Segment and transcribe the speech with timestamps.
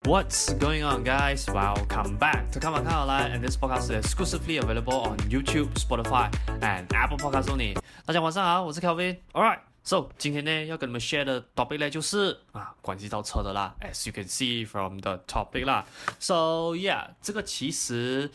[0.00, 1.45] What's going on, guys?
[1.47, 5.69] Welcome back to Come On Come Online, and this podcast is exclusively available on YouTube,
[5.75, 7.77] Spotify, and Apple Podcasts only.
[8.05, 15.85] 大家晚上好，我是 Kelvin。Alright, so 今天呢要跟你们 share 的 topic 呢就是啊关系到车的啦，as you can see from the topic 啦。
[16.19, 18.31] So yeah，这个其实。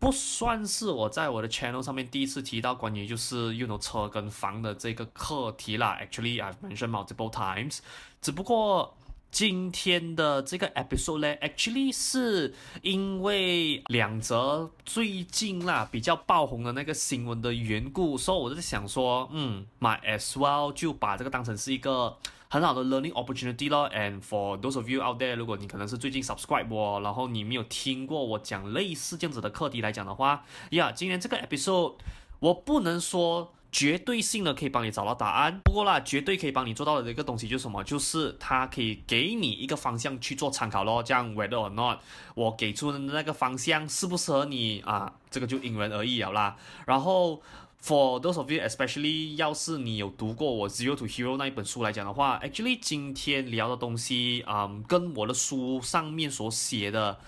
[0.00, 5.98] 不算是我在我的 channel 上面第一次提到关于就是用的车跟房的这个课题啦。
[6.00, 7.78] Actually, I've mentioned multiple times。
[8.22, 8.96] 只不过
[9.30, 22.16] 今天的这个 episode 呢，actually 是因为两则最近啦比较爆红的那个新闻的缘故，所以我就在想说，嗯 my as well 就把这个当成是一个。
[22.50, 31.96] 很好的 learning opportunity 咯，and for those of you out there，如果你可能是最近 subscribe 我，然后你没有听过我讲类似这样子的课题来讲的话，呀，今天这个 episode
[32.38, 37.82] 我不能说绝对性的可以帮你找到答案，不过啦，绝对可以帮你做到的一个东西就是什么？
[37.84, 41.98] 就是它可以给你一个方向去做参考咯，这样 whether or not
[42.34, 47.42] 我给出的那个方向适不适合你啊，这个就因人而异了啦，然后。
[47.80, 57.20] For those of you, especially 要是你有读过我《Zero to Hero》那一本书来讲的话，actually 今天聊的东西，嗯，跟我的书上面所写的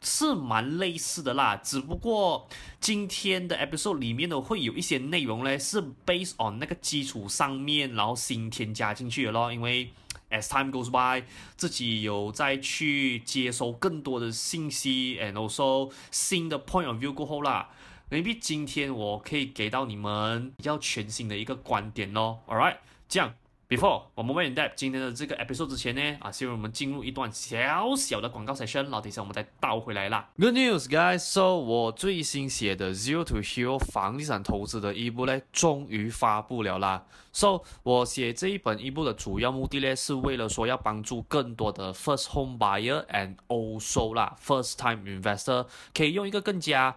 [0.00, 1.56] 是蛮类似的啦。
[1.56, 2.48] 只不过
[2.80, 9.52] 今天的 episode 里面呢，会有一些内容呢是 based on 那个基础上面，然后新添加进去的咯。
[9.52, 9.90] 因为
[10.30, 11.24] as time goes by，
[11.56, 17.70] 自己有再去接收更多的信息，and also 新的 point of view 过后啦。
[18.10, 22.76] maybe 今天我可以给到你们比较全新的一个观点咯 All right，
[23.08, 23.34] 这样。
[23.68, 30.26] Before 我们 went in depth 今天的这个 episode 之前呢，啊，希望我们进入一段小小的广告 session，然后等一下我们再倒回来啦。
[30.38, 31.18] Good news, guys!
[31.18, 37.04] So 我最新写的 Zero to Hero 房地产投资的一部呢，终于发布了啦。
[37.30, 46.96] So 我写这一本一部的主要目的呢，是为了说要帮助更多的 first home buyer and also 啦 first time investor 可以用一个更加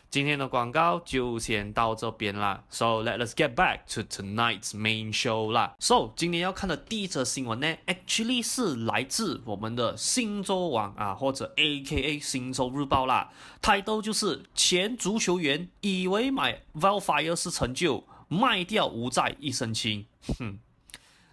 [0.11, 2.61] 今天的广告就先到这边啦。
[2.69, 5.73] So let us get back to tonight's main show 啦。
[5.79, 13.31] So 今天要看的第一则新闻呢，actually 是来自我们的星洲网啊，或者 AKA 星洲日报啦。
[13.61, 20.05] title 就是前足球员以为买 Vellfire 是成就，卖掉无债一身轻。
[20.37, 20.59] 哼。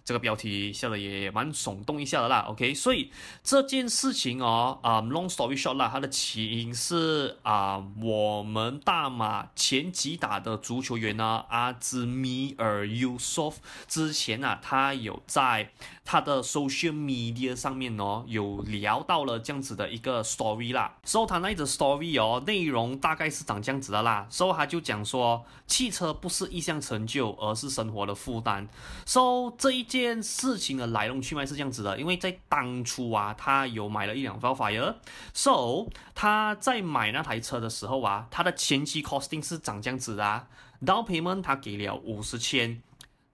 [0.03, 3.11] 这个标题下的也蛮耸动一下的啦，OK，所以
[3.43, 15.71] 这件事情哦，啊、，long story short 啦，它的起因是啊我们大马前几打的足球员呢，阿兹米尔尤索夫之前啊，他有在
[16.03, 28.67] 他的 social media 上面哦，有聊到了这样子的一个 story 啦，so 他那一则 story 哦，内容大概是长这样子的啦，so 他就讲说，汽车不是一项成就，而是生活的负担
[29.05, 30.19] ，so 这一件。
[30.39, 40.47] 事情的来龙去脉是这样子的，因为在当初啊，他有买了一辆 Velfire，so 他在买那台车的时候啊，他的前期 costing 是长这样子的啊
[40.85, 42.81] ，down payment 他给了五十千。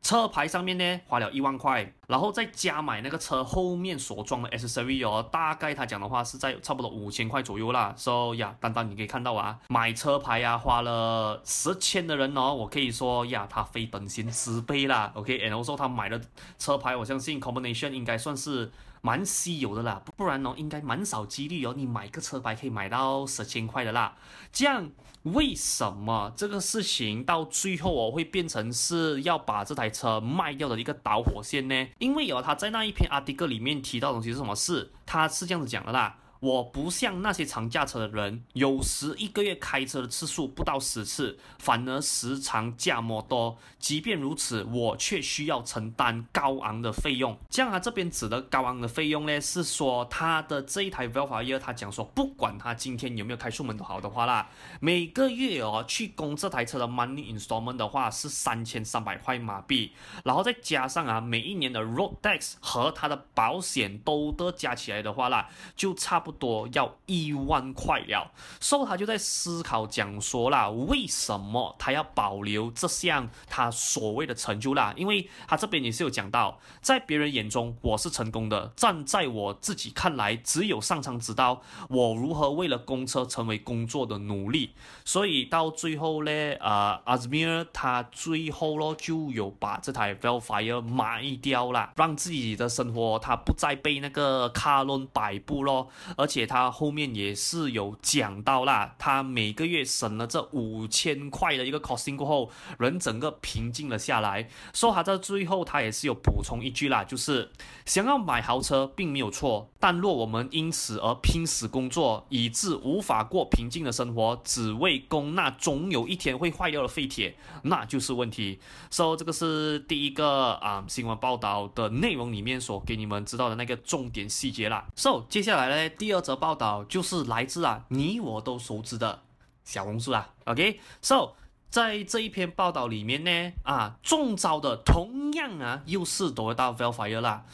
[0.05, 7.91] 车牌上面呢花了一万块，然后再加买那个车后面所装的 accessory 哦，大概他讲的话是在差不多五千块左右啦。
[7.97, 15.11] So 呀，单单你可以看到啊，买车牌呀、啊、花了十千的人哦，我可以说呀，他非等闲之辈啦。
[15.15, 16.21] OK，and also 他买的
[16.59, 18.71] 车牌，我相信 combination 应该算是
[19.01, 24.15] 蛮稀有的啦，不然哦应该蛮少几率哦，你买个车牌可以买到十千块的啦。
[24.51, 24.87] 这样。
[25.25, 31.87] 为什么这个事情到最后我会变成是要把这台车卖掉的一个导火线呢？
[31.97, 34.91] 因为有他在那一篇阿迪哥里面提到的东西是什么事？
[35.05, 36.17] 他是这样子讲的啦。
[36.45, 43.57] 我不像那些常驾车的人，有时一个月开车的次数不到十次，反而时常驾摩多。
[43.79, 47.35] 即便如此，我却需要承担高昂的费用。
[47.49, 54.47] 这样他这边指的高昂的费用呢，是说他的这一台 Vellfire，他讲说，不管他今天有没有开出门都好的话啦，
[54.79, 59.93] 每个月哦去供这台车的 money installment 的话是三千三百块马币，
[60.23, 66.67] 然后再加上啊每一年的 road tax 和他的保险都得加起来的话啦，就差不多。
[66.73, 74.93] 要一万块了，所以他就在思考讲说啦，为什么他要保留这项他所谓的成就啦？
[74.95, 84.73] 因为他这边也是有讲到，在别人眼中我是成功的，站在我自己看来，只有上苍知道我如何为了公车成为工作的努力。
[85.03, 104.49] 所以到最后呢，呃，阿兹米尔他最后咯就有把这台 Vellfire 卖掉了，让自己的生活他不再被那个卡伦摆布咯，而且他后面也是有讲到啦，他每个月省了这五千块的一个 costing 过后，人整个平静了下来。
[104.73, 107.51] 说他在最后他也是有补充一句啦，就是
[107.85, 118.59] 想要买豪车并没有错，但若我们因此而拼死工作，以致无法过平静的生活，只为供那总有一天会坏掉的废铁，那就是问题。
[118.89, 124.85] 所以这个是第一个啊、新闻报道的内容里面所给你们知道的那个重点细节啦。
[124.95, 126.21] So 接下来呢，第第二。
[126.21, 129.21] 则报道就是来自啊你我都熟知的
[129.63, 131.33] 小红书啦，OK，So
[131.69, 137.45] 在这一篇报道里面呢，啊中招的同样啊又是得到 Vellfire 啦。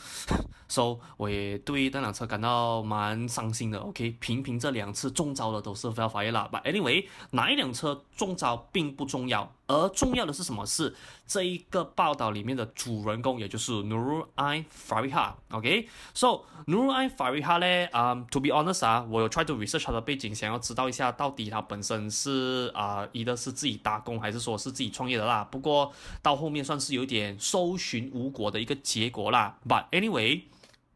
[0.71, 10.65] So 我也对那辆车感到蛮伤心的，OK，频频这两次中招的都是 Vellfire 啦，But anyway，哪一辆车中招并不重要，而重要的是什么？
[10.65, 10.95] 是
[11.27, 25.45] 这一个报道里面的主人公，也就是 Nurul Ain Fariha，OK，So Nurul Ain Fariha 呢，啊、，To be honest 啊，我有 try to research 他的背景，想要知道一下到底他本身是啊，一、呃、个是自己打工还是说是自己创业的啦。
[25.51, 25.91] 不过
[26.21, 29.57] 到后面算是有点搜寻无果的一个结果啦。
[29.67, 30.44] But anyway。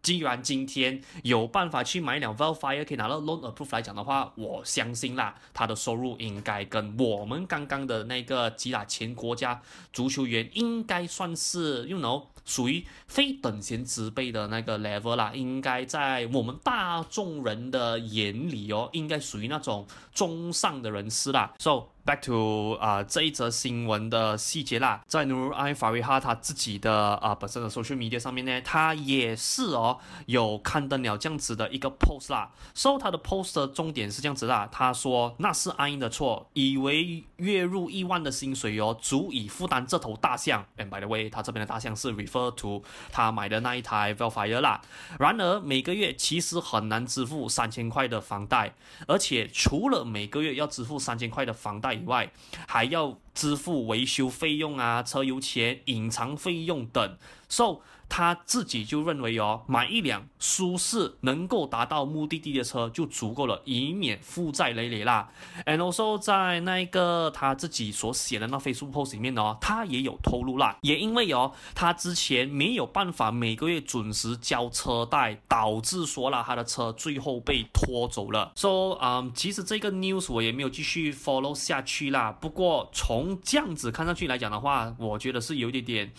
[0.06, 9.60] 既然今天有办法去买一辆 Vellfire 可以拿到 loan approve 来讲的话，我相信啦，他的收入应该跟我们刚刚的那个吉打前国家
[9.92, 21.52] 足球员应该算是，you know，属于非等闲之辈的那个 level 啦，应该在我们大众人的眼里哦，应该属于那种中上的人士啦。
[21.58, 29.98] So back to 啊、这一则新闻的细节啦，在 Nurul Ain Fariha 他自己的啊、本身的 social media 上面呢，他也是哦
[30.28, 32.52] 有刊登了这样子的一个 post 啦。
[32.76, 40.64] So 他的 post 的重点是这样子啦，他说那是阿英的错，以为月入亿万的薪水哦足以负担这头大象。
[40.78, 44.80] And by the way，他这边的大象是 refer to 他买的那一台 Vellfire 啦。
[45.18, 48.76] 然而每个月其实很难支付三千块的房贷，
[49.08, 51.95] 而且除了每个月要支付三千块的房贷。
[52.02, 52.32] 以外，
[52.68, 57.18] 还要支付维修费用啊、车油钱、隐藏费用等。
[57.48, 65.30] So 他自己就认为哦，买一辆舒适、能够达到目的地的车就足够了，以免负债累累啦。
[65.66, 78.52] And also 在那个他自己所写的那 Facebook post 里面哦，他也有透露啦，也因为哦，他之前没有办法每个月准时交车贷，导致说了他的车最后被拖走了。
[78.56, 82.32] So 嗯，其实这个 news 我也没有继续 follow 下去啦。
[82.32, 86.12] 不过从从这样子看上去来讲的话，我觉得是有一点点，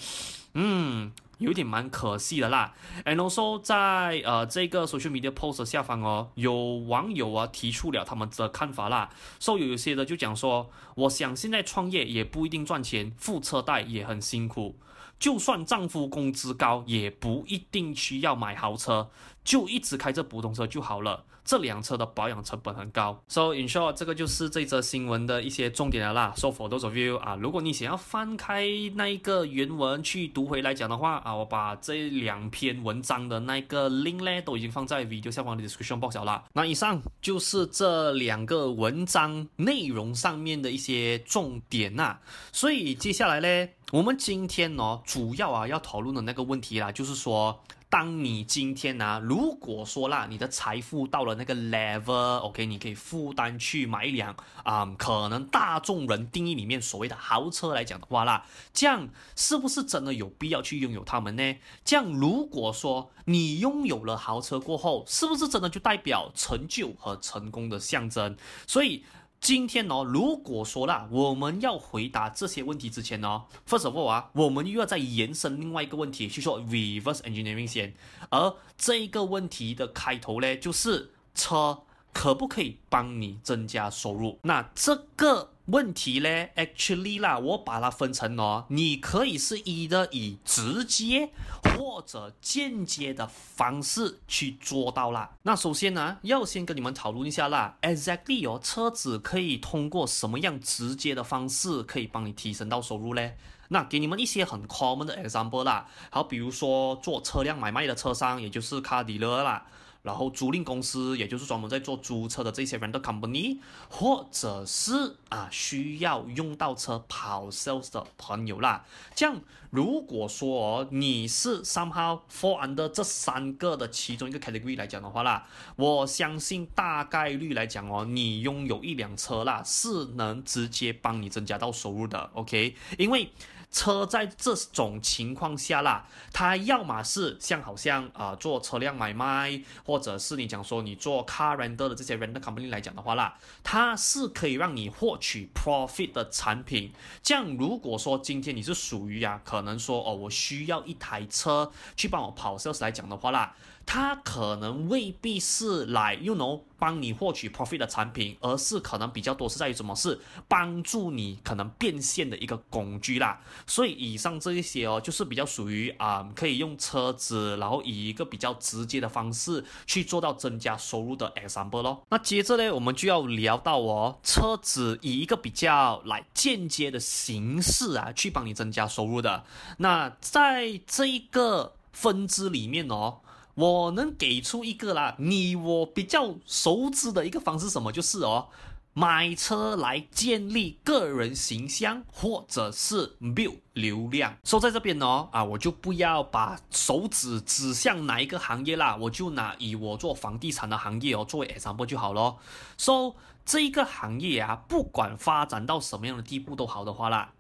[0.55, 1.13] 嗯。
[1.39, 2.73] 有点蛮可惜的啦
[3.05, 6.55] ，and also 在呃这个 social media post 下方哦，有
[6.87, 14.77] 网友啊提出了他们的看法啦，所以有些的就讲说，我想现在创业也不一定赚钱，付车贷也很辛苦，
[15.19, 19.11] 就算丈夫工资高，也不一定需要买豪车，
[19.45, 21.25] 就一直开着普通车就好了。
[21.47, 26.35] 这辆车的保养成本很高，so in short，这个就是这则新闻的一些重点了啦。
[26.37, 36.43] So for those of you 啊，如果你想要翻开那一个原文去读回来讲的话啊，我把这两篇文章的那个 link 呢都已经放在 video 下方的 description box 了。
[36.53, 42.19] 那以上就是这两个文章内容上面的一些重点呐。
[42.51, 47.61] 所以接下来呢，我们今天呢主要啊要讨论的那个问题啦，就是说。
[47.89, 61.57] 当你今天呢、啊，如果说啦，你的财富到了那个 level，OK，你可以负担去买一辆啊、可能大众人定义里面所谓的豪车来讲的话啦，这样是不是真的有必要去拥有它们呢？
[61.85, 68.37] 这样如果说你拥有了豪车过后，是不是真的就代表成就和成功的象征？
[68.67, 69.05] 所以。
[69.41, 77.95] 今天呢，如果说啦，我们要回答这些问题之前呢，first of all 啊，我们又要再延伸另外一个问题，去说 reverse engineering 先。
[78.31, 84.39] 而这一个问题的开头呢，就是车可不可以帮你增加收入？
[84.43, 85.53] 那这个。
[85.67, 91.31] 问题呢，actually 啦，我把它分成哦，你可以是以的以直接
[91.65, 95.33] 或者间接的方式去做到啦。
[95.43, 103.33] 那首先呢，要先跟你们讨论一下啦，exactly 哦，车子可以通过什么样直接的方式可以帮你提升到收入呢？
[103.69, 109.67] 那给你们一些很 common 的 example 啦，好，比如说做车辆买卖的车商，也就是 car dealer 啦。
[110.07, 113.59] 然后租赁公司，也就是专门在做租车的这些 rental company，
[113.91, 118.85] 或者是啊需要用到车跑 sales 的朋友啦。
[119.17, 125.45] 这样，如果说哦你是 somehow fall under 这三个的其中一个 category 来讲的话啦，
[125.75, 132.31] 我相信大概率来讲哦，你拥有一辆车啦，是能直接帮你增加到收入的。
[132.35, 133.33] OK，因为。
[133.77, 146.91] 车在这种情况下啦，它要么是像好像啊、做车辆买卖，或者是你讲说你做 car rental 的这些 rental company 来讲的话啦，它是可以让你获取 profit 的产品。
[147.23, 153.55] 这样如果说今天你是属于啊，可能说哦我需要一台车去帮我跑 sales 来讲的话啦。
[153.87, 159.95] 它可能未必是来，you know，帮你获取 profit 的产品，而是可能比较多是在于什么？
[159.95, 163.41] 是帮助你可能变现的一个工具啦。
[163.65, 172.03] 所以以上这一些哦，就是比较属于啊、可以用车子，然后以一个比较直接的方式去做到增加收入的 example 咯。
[172.11, 179.45] 那接着呢，我们就要聊到哦，车子以一个比较来间接的形式啊，去帮你增加收入的。
[179.79, 183.21] 那在这一个分支里面哦。
[183.57, 188.49] 我能给出一个啦，你我比较熟知的一个方式，什么就是哦，
[188.93, 194.37] 买车来建立个人形象，或者是 build 流量。
[194.45, 202.39] 说在这边呢，啊，我就不要把手指指向哪一个行业啦，我就拿以我做房地产的行业哦作为 example 就好咯。
[202.77, 207.33] 说、so, 这一个行业啊，不管发展到什么样的地步都好的话啦。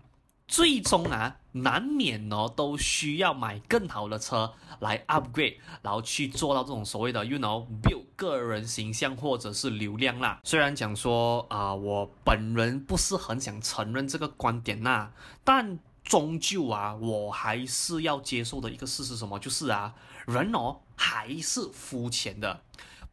[0.48, 10.40] 最终啊，难免呢都需要买更好的车来 upgrade，然后去做到这种所谓的 you know build 个人形象或者是流量啦。
[10.44, 15.10] 虽然讲说啊、我本人不是很想承认这个观点呐，
[15.42, 19.92] 但终究啊，我还是要接受的一个事实，什么就是啊，
[20.26, 22.60] 人哦还是肤浅的。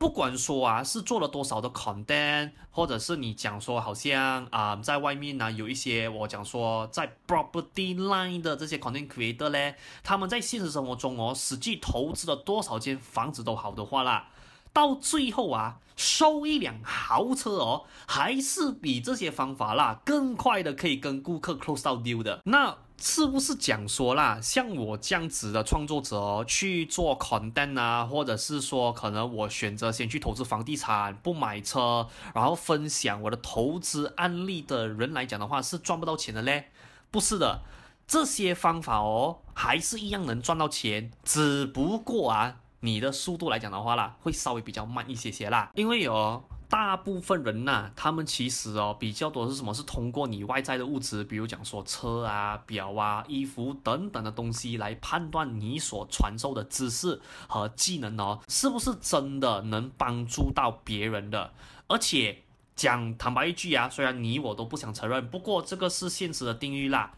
[0.04, 14.28] 不管说啊，是做了多少的 content，或者是你讲说好像啊、在外面呢有一些我讲说在 property line 的这些 content creator 呢，他们在现实生活中哦，实际投资了多少间房子都好的话啦，
[14.74, 22.76] 到最后啊，收一辆豪车哦，还是比这些方法啦更快的可以跟顾客 close 到 deal 的那。
[23.06, 36.72] 是不是讲说啦，像我这样子的创作者，去做 content 啊，或者是说可能我选择先去投资房地产，不买车，然后分享我的投资案例的人来讲的话，是赚不到钱的嘞？
[37.12, 37.64] 不是的，
[38.08, 46.44] 这些方法哦，还是一样能赚到钱，只不过啊，你的速度来讲的话啦，会稍微比较慢一些些啦，因为有、哦。
[46.74, 49.72] 大部分人呐、啊，他们其实哦比较多是什么？
[49.72, 61.54] 是通过你外在的物质，比如讲说车啊、表啊、衣服等等的东西来判断你所传授的知识和技能哦，是不是真的能帮助到别人的？
[61.86, 62.42] 而且
[62.76, 67.14] 讲坦白一句啊，虽然你我都不想承认，不过这个是现实的定律啦。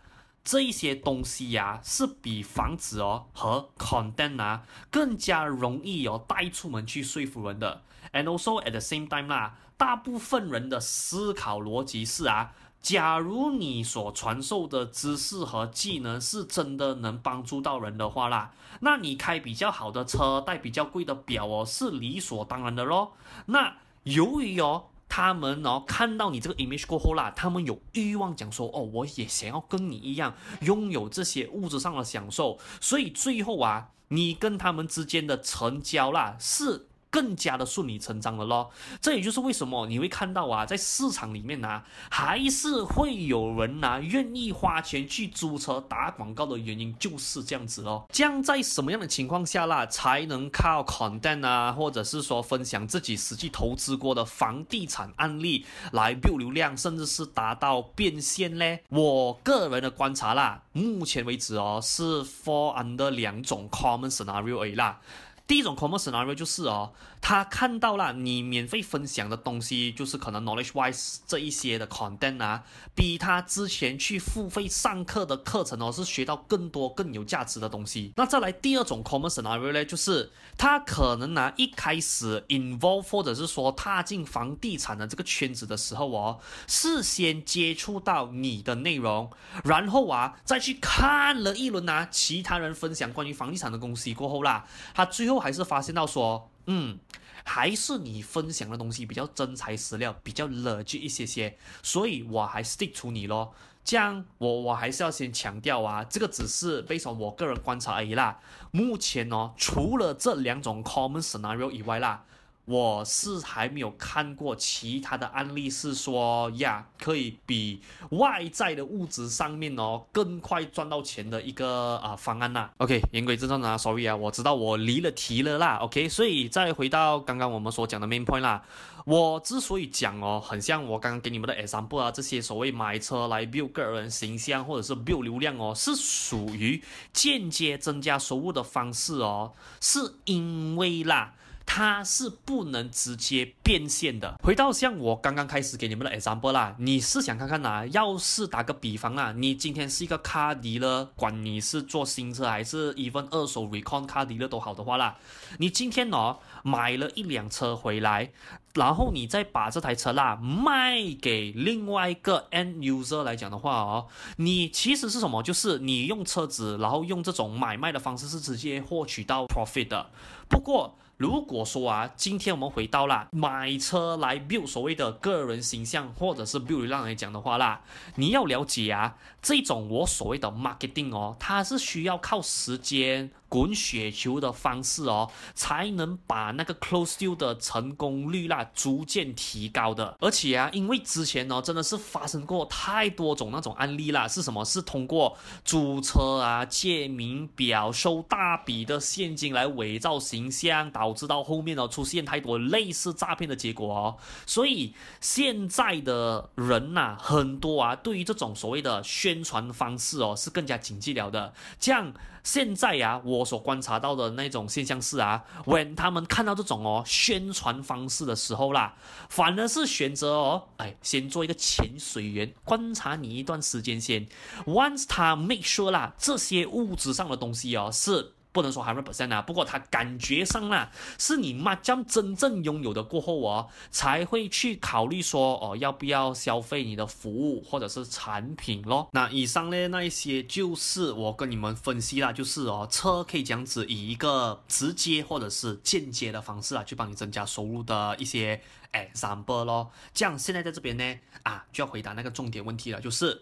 [0.45, 7.81] 这一些东西呀、是比房子哦和 content 啊更加容易哦带出门去说服人的。
[8.13, 23.13] And also at the same time 啦，大部分人的思考逻辑是啊，假如你所传授的知识和技能是真的能帮助到人的话啦，那你开比较好的车，戴比较贵的表哦，是理所当然的咯。
[23.47, 24.85] 那由于哦。
[25.07, 36.88] 他们哦，看到你这个 image 过后啦，他们有欲望讲说，哦，我也想要跟你一样拥有这些物质上的享受，所以最后啊，你跟他们之间的成交啦是。
[37.15, 38.69] 更加的顺理成章了咯，
[39.00, 48.05] 这也就是为什么你会看到啊，在市场里面呢、啊，还是会有人呐、啊、愿意花钱去租车打广告的原因就是这样子咯。
[48.12, 58.77] 这样在什么样的情况下啦，才能靠 content 啊，或者是说分享自己实际投资过的房地产案例来 build 流量，甚至是达到变现呢？
[58.89, 65.00] 我个人的观察啦，目前为止哦，是 fall under 两种 common scenario 啦。
[65.47, 66.91] 第一种 common scenario 就是哦，
[67.27, 72.63] 他看到了你免费分享的东西，就是可能 knowledge wise 这一些的 content 啊，
[72.94, 78.13] 比他之前去付费上课的课程哦，是学到更多更有价值的东西。
[78.15, 89.32] 那再来第二种 common scenario 呢，就是他可能呢、一开始 involve 或者是说踏进房地产的这个圈子的时候哦，事先接触到你的内容，
[89.63, 95.39] 然后啊再去看了一轮啊其他人分享关于房地产的东西过后啦，他最后。
[95.46, 97.00] 还是发现到说，嗯，
[97.43, 103.53] 还是你分享的东西比较真材实料，比较 legit 一些些，所以我还 stick to 你咯。
[103.84, 108.39] 这样，我我还是要先强调啊，这个只是 based on 我个人观察而已啦。
[108.72, 112.25] 目前哦，除了这两种 common scenario 以外啦。
[112.65, 117.79] 我是还没有看过其他的案例，是说呀，可以比
[118.10, 122.69] 外在的物质上面哦更快赚到钱的一个啊方案呐。
[122.77, 125.77] OK，言归正传啊，sorry 啊，我知道我离了题了啦。
[125.77, 128.63] OK，所以再回到刚刚我们所讲的 main point 啦。
[129.05, 141.36] 我之所以讲哦，很像我刚刚给你们的 example 啊，这些所谓买车来 build 个人形象或者是 build 流量哦，是属于间接增加收入的方式哦，是因为啦。
[141.65, 144.39] 它是不能直接变现的。
[144.43, 155.17] 回到像我刚刚开始给你们的 example 啦，你是想看看呐、啊，要是打个比方啊，你今天是一个 car dealer，管你是做新车还是 even 二手 recon car dealer 都好的话啦，
[155.57, 158.31] 你今天哦买了一辆车回来，
[158.74, 165.42] 然后你再把这台车啦卖给另外一个 end user 来讲的话哦，你其实是什么？
[165.44, 170.09] 就是你用车子，然后用这种买卖的方式是直接获取到 profit 的。
[170.48, 177.81] 不过，如果说啊，今天我们回到啦买车来 build 所谓的个人形象，或者是 build 流量来讲的话啦，
[178.15, 179.15] 你要了解啊，
[179.46, 183.29] 这种我所谓的 marketing 哦，它是需要靠时间。
[183.48, 190.18] 滚雪球的方式哦，才能把那个 close deal 的成功率啦逐渐提高的。
[190.20, 194.66] 而且啊，因为之前呢、真的是发生过太多种那种案例啦，是什么？
[194.66, 204.18] 是通过租车啊、借名表、收大笔的现金来伪造形象，导致到后面呢、出现太多类似诈骗的结果哦。
[204.46, 211.53] 所以现在的人呐、很多啊，对于这种所谓的宣宣传方式哦，是更加经济了的。
[211.77, 212.13] 这样。
[212.45, 218.93] 现在呀、啊，我所观察到的那种现象是啊，when 他们看到这种哦宣传方式的时候啦，
[219.29, 224.27] 反而是选择哦，哎，先做一个潜水员，观察你一段时间先。
[224.67, 228.34] Once 他 make sure 啦，这些物质上的东西哦是。
[228.55, 230.89] 不能说 hundred percent 啊，不过他感觉上啦，
[231.20, 239.09] 是你麻将真正拥有的过后哦，才会去考虑说哦，要不要消费你的服务或者是产品咯。
[239.11, 248.61] 那以上呢，那一些就是我跟你们分析啦，就是哦，车可以这样子以一个直接或者是间接的方式啊，去帮你增加收入的一些
[248.94, 249.91] example 咯。
[250.13, 253.41] 这样现在在这边呢，啊，就要回答那个重点问题了，就是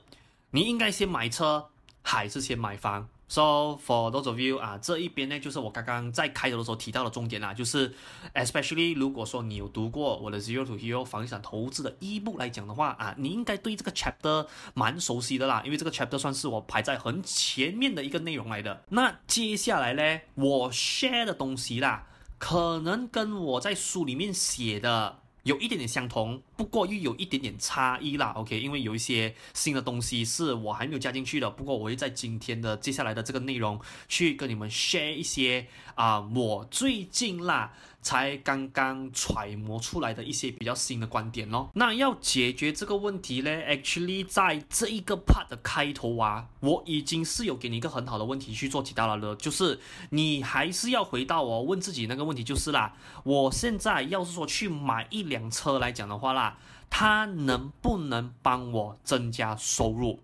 [0.49, 1.69] 你应该先买车
[2.02, 7.91] 还是先买房？So for those of you 啊，这一边呢，就是我刚刚在开头的时候提到的重点啦，就是
[8.36, 18.84] especially 如果说你有读过我的 Zero to Hero 房地产投资的 ebook 来讲的话啊，你应该对这个 chapter 蛮熟悉的啦，因为这个 chapter 算是我排在很前面的一个内容来的。
[18.89, 22.06] 那接下来呢，我 share 的东西啦，
[22.38, 25.22] 可能跟我在书里面写的。
[25.43, 28.32] 有一点点相同，不过又有一点点差异啦。
[28.36, 31.49] OK，因为有一些新的东西是我还没有加进去的。
[31.49, 37.73] 不过我会在今天的接下来的这个内容去跟你们 share 一些啊、我最近啦
[38.04, 41.72] 才刚刚揣摩出来的一些比较新的观点咯。
[41.74, 56.58] 那要解决这个问题呢，actually 在这一个 part 的开头啊，我已经是有给你一个很好的问题去做解答了的，就是你还是要回到我问自己那个问题，就是啦，我现在要是说去买一辆车来讲的话啦，
[56.89, 60.20] 它能不能帮我增加收入？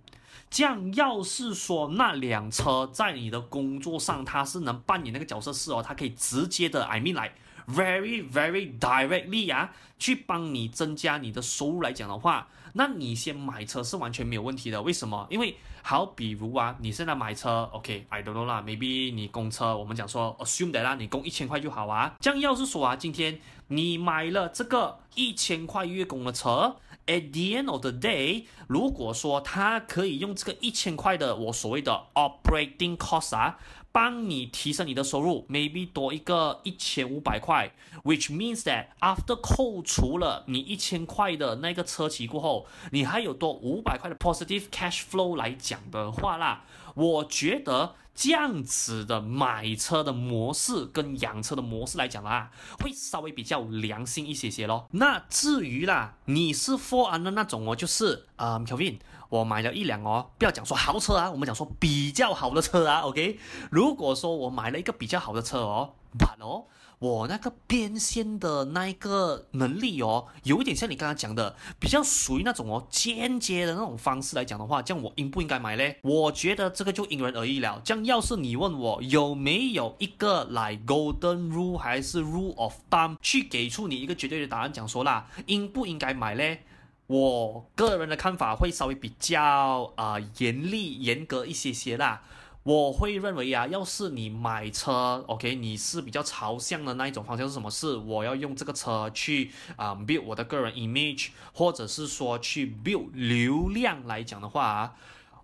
[0.51, 7.33] 这样，要是说那辆车在你的工作上，它是能扮演那个角色是哦，它可以直接的，I mean like
[7.73, 14.81] very very directly 啊，去帮你增加你的收入来讲的话，那你先买车是完全没有问题的。
[14.81, 15.27] 为什么？
[15.29, 22.15] 因为好比如啊，你现在买车，OK，I don't know 啦，maybe 你供车，我们讲说 assume that 啦，你供一千块就好啊。
[22.19, 26.77] 这样要是说啊，今天你买了这个一千块月供的车。
[27.07, 33.57] At the end of the day，如果说他可以用这个一千块的我所谓的 operating cost 啊，
[33.91, 37.71] 帮你提升你的收入，maybe 多一个一千五百块
[38.03, 46.63] ，which means that after 扣除了你一千块的那个车骑过后，你还有多五百块的 positive cash flow 来讲的话啦，
[46.95, 47.95] 我觉得。
[48.15, 54.89] 这样子的买车的模式跟养车的模式来讲啊，会稍微比较良心一些些咯。
[54.91, 58.97] 那至于啦，你是 for 的那种哦，就是呃，Kelvin，
[59.29, 63.39] 我买了一辆哦，不要讲说豪车啊，我们讲说比较好的车啊，OK。
[63.71, 66.65] 如果说我买了一个比较好的车哦，but 哦。
[66.99, 75.97] 我那个变现的那一个能力哦，有一点像你刚刚讲的，比较属于那种哦间接的那种方式来讲的话，这样我应不应该买嘞？
[76.03, 77.81] 我觉得这个就因人而异了。
[77.85, 86.63] 这样要是你问我有没有一个来 golden rule 还是 rule of thumb 去给出你一个绝对的答案，讲说啦，应不应该买嘞？
[87.09, 92.21] 我个人的看法会稍微比较啊、呃、严厉严格一些些啦。
[92.61, 97.71] 我会认为啊，要是你买车，OK，你是比较朝向的那一种方向是什么？
[97.71, 104.93] 是我要用这个车去啊、呃、build 我的个人 image，或者是说去 build 流量来讲的话啊，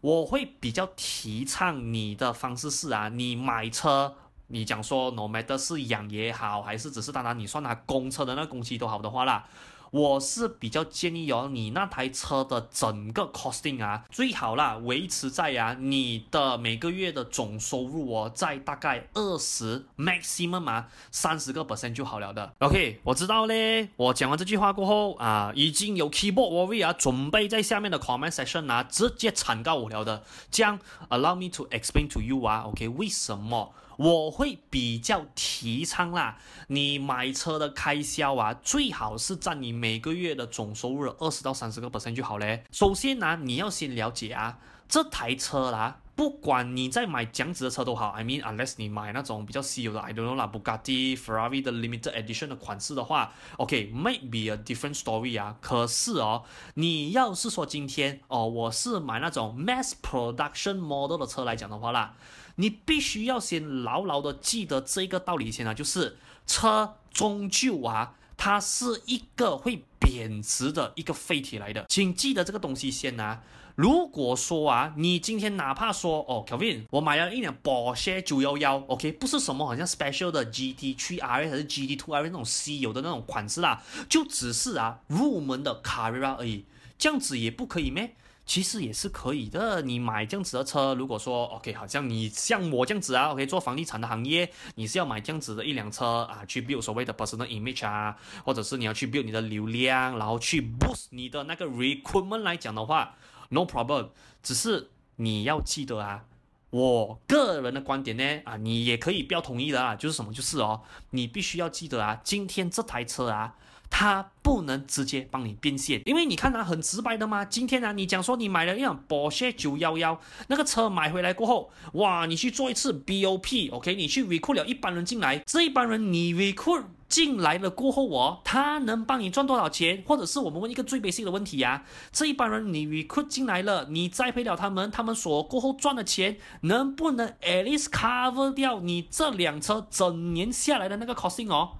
[0.01, 4.13] 我会比较提倡你的方式是啊，你买车，
[4.49, 9.47] 你讲说 no matter 是养也好，还是只是单单你算它公车的那个工期都好的话啦。
[9.95, 22.53] 我是比较建议哦，你那台车的整个 costing 啊，最好啦，维持在啊，你的每个月的总收入哦，在大概二十 maximum 啊，三十个 percent 就好了的。
[22.59, 30.25] OK，我知道嘞，我讲完这句话过后啊，已经有 keyboard warrior 啊，准备在下面的 comment section 啊，直接铲告我了的。
[30.51, 30.77] 这样
[31.07, 33.73] allow me to explain to you 啊，OK，为什么？
[33.97, 42.63] 我会比较提倡啦，你买车的开销啊，最好是占你每个月的总收入的二十到三十个 percent 就好嘞。
[42.71, 55.57] 首先呢，你要先了解啊，这台车啦，不管你在买这样子的车都好，I mean unless 你买那种比较稀有的，I don't know 啦，Bugatti、Ferrari 的 limited edition 的款式的话，OK，might be a different story 啊。
[55.59, 56.43] 可是哦，
[56.75, 62.15] 你要是说今天哦，我是买那种 mass production model 的车来讲的话啦。
[62.55, 73.43] 你必须要先牢牢的记得这个道理先啊，就是车终究啊，它是一个会贬值的一个废铁来的，请记得这个东西先啊。
[73.75, 86.63] 如果说啊，你今天哪怕说哦，Kevin，我买了一辆保时捷九幺幺，OK，不是什么好像 special 的 GT3 RS 还是 GT2 RS 那种稀有的那种款式啦，就只是啊入门的 Carrera 而已，
[86.97, 88.15] 这样子也不可以咩？
[88.45, 103.15] 其实也是可以的，你买这样子的车，如果说 OK，好像你像我这样子啊，OK，做房地产的行业，你是要买这样子的一辆车啊，去 build 所谓的 personal image 啊，或者是你要去 build 你的流量，然后去 boost 你的那个 recruitment 来讲的话
[103.49, 104.09] ，no problem。
[104.41, 106.25] 只是你要记得啊，
[106.69, 110.81] 我个人的观点呢，啊，你也可以不要同意的啊，就是什么，就是哦，
[111.11, 113.55] 你必须要记得啊，今天这台车啊。
[113.97, 117.45] 它不能直接帮你变现，因为你看它很直白的嘛。
[117.45, 130.03] 今天呢、啊，你讲说你买了一辆保时捷九幺幺，那个车买回来过后，哇，你去做一次 BOP，OK，你去 recruit 了一般人进来，这一般人你 recruit 进来了过后哦，他能帮你赚多少钱？
[130.05, 141.77] 或者是我们问一个最 basic 的问题啊，这一般人你 recruit 进来了，你栽培了他们，他们所过后赚的钱，能不能 at least cover 掉你这辆车整年下来的那个 costing 哦？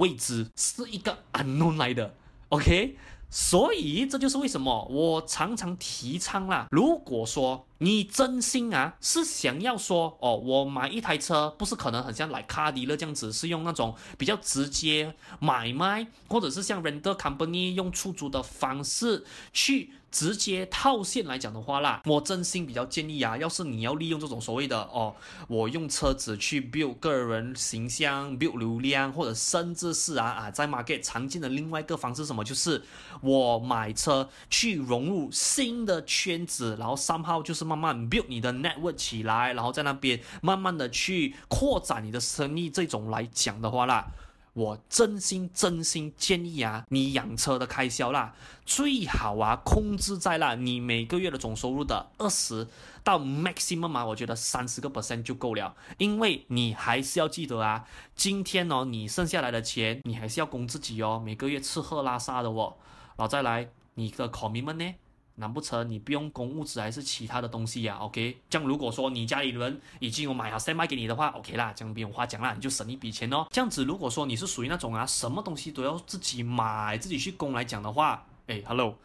[0.00, 2.14] 未知是一个 unknown 来的
[2.48, 2.96] ，OK，
[3.28, 6.66] 所以这就是为什么我常常提倡啦。
[6.70, 19.92] 如果说你真心啊是想要说哦，我买一台车不是可能很像来卡迪勒这样子，是用那种比较直接买卖，或者是像 rental company 用出租的方式去。
[20.10, 25.14] 直接套现来讲的话啦，我真心比较建议啊，要是你要利用这种所谓的哦，
[25.48, 32.82] 我用车子去 build 个人形象、build 流量，或者甚至是啊啊在 market 常见的另外一个方式，什么就是
[33.20, 44.08] 我买车去融入新的圈子，然后 somehow 就是慢慢 build 你的 network 起来，然后在那边慢慢的去扩展你的生意，这种来讲的话啦。
[44.52, 48.34] 我真心真心建议啊，你养车的开销啦，
[48.66, 52.66] 最好啊控制在啦你每个月的总收入的二十
[53.04, 57.86] 到 maximum 嘛，我觉得三十个 percent 就够了，因为你还是要记得啊，
[58.16, 62.76] 今天哦你剩下来的钱，你还是要供自己哦，每个月吃喝拉撒的哦，
[63.16, 64.94] 然后再来你的 commitment 呢？
[65.40, 73.46] 难不成你不用供物资还是其他的东西呀、？OK，这样如果说你家里人已经有买好先卖给你的话，OK 啦，这样不用话讲啦，你就省一笔钱哦。
[73.50, 78.96] 这样子如果说你是属于那种啊，什么东西都要自己买、自己去供来讲的话，哎，Hello，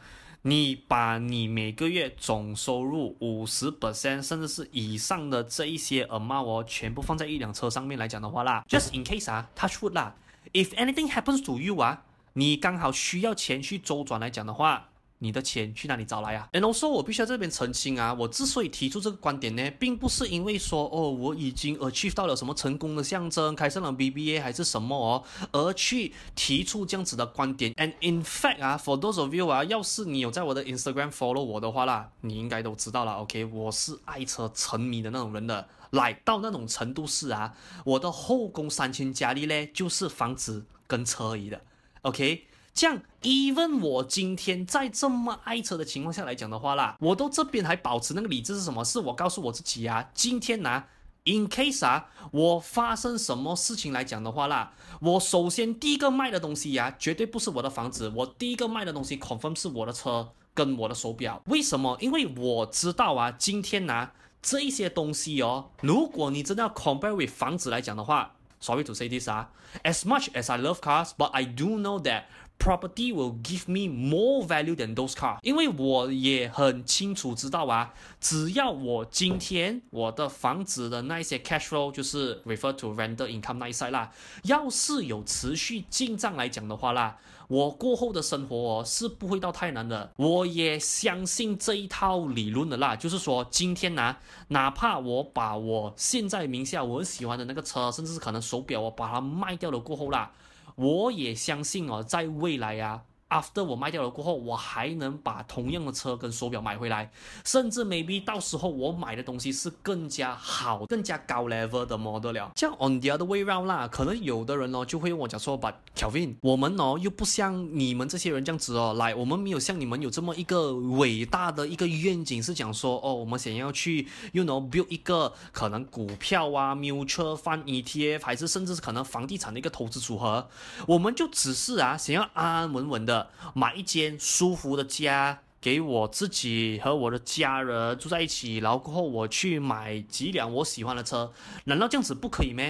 [0.44, 10.16] 你把你每个月总收入五十 percent 甚至是以上的这一些 amount 哦，全部放在一辆车上面来讲的话啦，just in case 啊，touch wood 啦
[10.54, 14.90] ，if anything happens to you 啊，你刚好需要钱去周转来讲的话。
[15.20, 25.24] 你的钱去哪里找来啊？And also，我必须要这边澄清啊，我之所以提出这个观点呢，并不是因为说哦，我已经 achieve 到了什么成功的象征，开上了 BBA 还是什么哦，
[25.54, 27.74] 而去提出这样子的观点。
[27.76, 33.14] And in fact 啊，for those of you 啊，要是你有在我的 Instagram follow 我的话啦，你应该都知道了。
[33.14, 41.62] OK，我是爱车沉迷的那种人的，来到那种程度是啊，我的后宫三千佳丽呢，就是房子跟车而已的。
[42.02, 42.48] OK。
[42.76, 48.84] 这样，even 我今天在这么爱车的情况下来讲的话啦，我都这边还保持那个理智是什么？
[48.84, 50.84] 是我告诉我自己啊，今天呢、
[51.24, 61.42] ，in case 啊，我发生什么事情来讲的话啦，我首先第一个卖的东西呀、啊，绝对不是我的房子，我第一个卖的东西 confirm 是我的车跟我的手表。
[61.46, 61.98] 为什么？
[62.02, 64.12] 因为我知道啊，今天呢、
[64.42, 69.52] 这一些东西哦，如果你真的要 compare with 房子来讲的话，sorry to say this 啊
[69.84, 72.24] ，as much as I love cars，but I do know that
[72.58, 83.28] Property will give me more value than those car，因为我也很清楚知道啊，只要我今天我的房子的那一些 cash flow 就是 refer to rental
[83.28, 84.12] income 那一 side 啦，
[84.46, 87.18] 要是有持续进账来讲的话啦，
[87.50, 90.12] 我过后的生活是不会到太难的。
[90.16, 94.16] 我也相信这一套理论的啦，就是说今天呢、
[94.48, 100.32] 哪怕我把我现在名下我很喜欢的那个车，甚至是可能手表，我把它卖掉了过后啦。
[100.76, 103.04] 我也相信哦，在未来呀、啊。
[103.28, 107.12] After 我卖掉了过后，我还能把同样的车跟手表买回来，
[107.44, 112.52] 甚至 maybe 到时候我买的东西是更加好、更加高 level 的 model 了。
[112.56, 130.48] 像 on the other way round 啦，可能有的人哦就会问我讲说，But Kelvin，我们哦又不像你们这些人这样子哦，来，我们没有像你们有这么一个伟大的一个愿景，是讲说哦，我们想要去 you know build 一个可能股票啊、mutual fund、ETF，还是甚至是可能房地产的一个投资组合，
[130.86, 133.15] 我们就只是啊想要安安稳稳的。
[133.54, 141.34] 买一间舒服的家给我自己和我的家人住在一起，然后过后我去买几辆我喜欢的车，
[141.66, 142.64] 难道这样子不可以吗？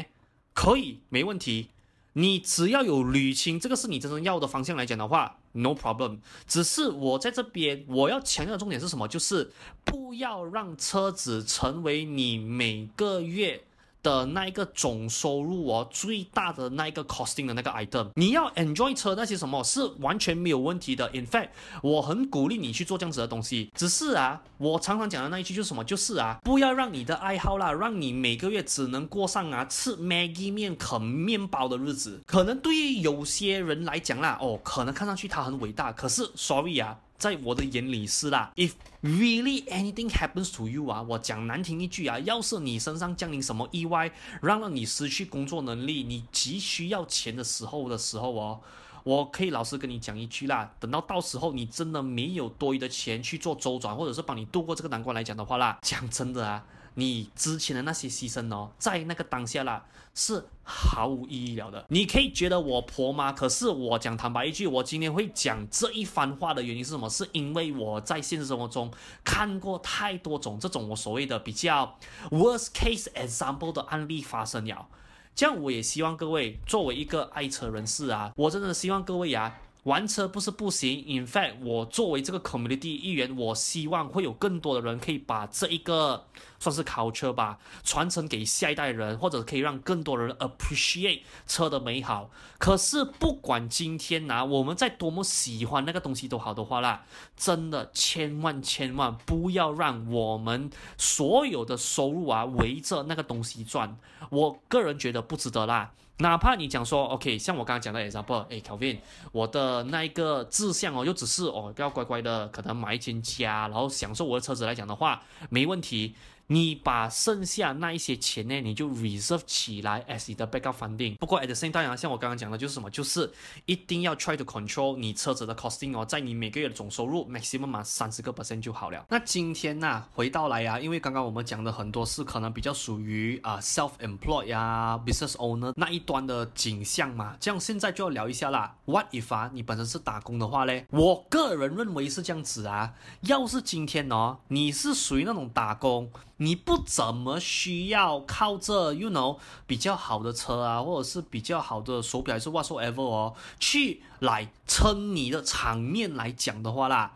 [0.53, 1.69] 可以，没问题。
[2.13, 6.19] 你只要有捋清这个是你真正要的方向来讲的话，no problem。
[6.47, 9.05] 只是我在这边我要强调的重点是什么？
[9.05, 9.51] 就是
[9.83, 13.65] 不要让车子成为你每个月。
[14.05, 21.09] 的那一个总收入哦，最大的那一个 costing 的那个 item，你要 enjoy 车那些什么是完全没有问题的。
[21.15, 21.49] In fact，
[21.81, 23.71] 我很鼓励你去做这样子的东西。
[23.73, 32.21] 只是啊，我常常讲的那一句就是什么，就是啊，不要让你的爱好啦，让你每个月只能过上啊吃 Maggie 面啃面包的日子。
[32.27, 36.99] 可能对于有些人来讲啦，哦，可能看上去他很伟大，可是 sorry 啊。
[37.17, 48.59] 在我的眼里是啦，if really anything happens to you 啊，我讲难听一句啊，要是你身上降临什么意外，让让你失去工作能力，你急需要钱的时候的时候哦，
[49.03, 56.65] 我可以老实跟你讲一句啦，等到到时候你真的没有多余的钱去做周转，或者是帮你度过这个难关来讲的话啦，讲真的啊。
[56.95, 61.85] 你之前的那些牺牲哦，在那个当下啦，是毫无意义了的。
[61.89, 67.09] 你可以觉得我婆妈，可是我讲坦白一句，我今天会讲这一番话的原因是什么？
[67.09, 68.91] 是因为我在现实生活中
[69.23, 71.97] 看过太多种这种我所谓的比较
[72.31, 74.87] worst case example 的案例发生了。
[75.35, 79.61] 这样我也希望各位作为一个爱车人士啊，我真的希望各位呀、啊。
[79.85, 86.25] 玩车不是不行，in fact，我作为这个 community 一员，我希望会有更多的人可以把这一个
[86.57, 92.31] 算是 culture 吧，传承给下一代人，或者可以让更多人 appreciate 车的美好。
[92.57, 97.05] 可是不管今天啊，我们在多么喜欢那个东西都好的话啦，
[97.37, 103.95] 真的千万千万不要让我们所有的收入啊围着那个东西转。
[104.31, 105.91] 我个人觉得不值得啦。
[106.19, 108.99] 哪怕你讲说，OK，像我刚刚讲的 example，哎，Kelvin，
[109.33, 116.15] 我的那一个志向哦，又只是哦，要乖乖的，可能买一间家，然后享受我的车子来讲的话，没问题。
[116.47, 121.15] 你把剩下那一些钱呢，你就 reserve 起来 as 你的 backup funding。
[121.15, 123.31] 不过 at the same time 啊，像我刚刚讲的，就是什么，就是
[123.65, 129.05] 一定要 try to control 你车子的 costing 哦，在你每个月的总收入 maximum 嘛三十个 percent 就好了。
[129.09, 138.75] 那今天呢、啊，回到来呀、啊，因为刚刚我们讲的很多是可能比较属于啊、self-employed 呀、啊、business owner 那一端的景象嘛，这样现在就要聊一下啦。
[138.85, 140.85] What if 啊，你本身是打工的话嘞？
[140.91, 146.11] 我个人认为是这样子啊，要是今天哦，你是属于那种打工。
[146.37, 157.13] 你不怎么需要靠着，you know，比较好的车啊，或者是比较好的手表，还是 whatsoever 哦，去来撑你的场面来讲的话啦，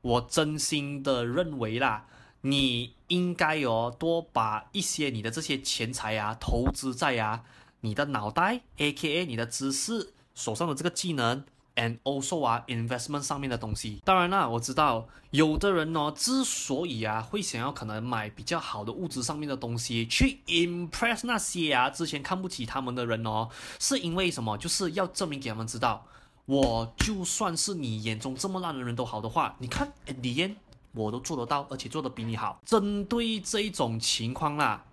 [0.00, 2.06] 我真心的认为啦，
[2.40, 7.42] 你应该哦多把一些你的这些钱财啊投资在啊
[7.80, 11.44] 你的脑袋，aka 你的知识，手上的这个技能。
[11.74, 23.48] And also 啊，investment 上面的东西，当然啦，我知道有的人呢，之所以啊会想要可能买比较好的物质上面的东西去 impress 那些啊之前看不起他们的人哦，
[23.80, 24.58] 是因为什么？
[24.58, 26.06] 就是要证明给他们知道，
[26.44, 30.56] 我就算是你眼中这么烂的人都好的话，你看 at the end
[30.92, 32.60] 我都做得到，而且做得比你好。
[32.66, 34.84] 针对这一种情况啦，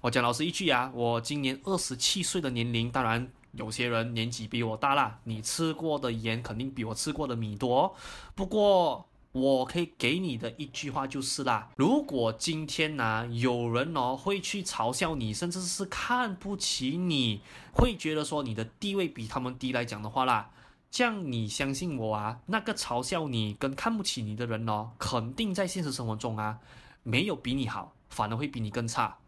[0.00, 3.30] 我讲老实一句啊，我今年二十七岁的年龄，当然。
[3.56, 7.94] 有些人年纪比我大啦，你吃过的盐肯定比我吃过的米多。
[8.34, 17.42] 不过我可以给你的一句话就是啦，如果今天呢、有人哦会去嘲笑你，甚至是看不起你，
[17.74, 20.50] 会觉得说你的地位比他们低来讲的话啦，
[20.90, 26.58] 这样你相信我啊，那个嘲笑你跟看不起你的人哦，肯定在现实生活中啊
[27.02, 29.18] 没有比你好，反而会比你更差。